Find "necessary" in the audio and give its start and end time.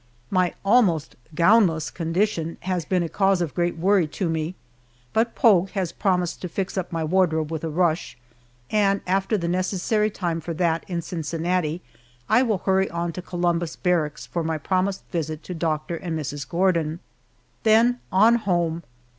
9.47-10.09